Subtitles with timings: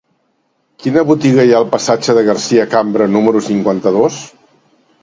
[0.85, 4.21] Quina botiga hi ha al passatge de Garcia Cambra número cinquanta-dos?